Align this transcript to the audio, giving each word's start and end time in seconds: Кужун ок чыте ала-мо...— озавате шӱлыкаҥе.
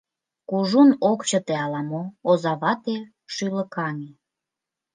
Кужун 0.49 0.89
ок 1.11 1.19
чыте 1.29 1.55
ала-мо...— 1.65 2.03
озавате 2.29 2.97
шӱлыкаҥе. 3.33 4.11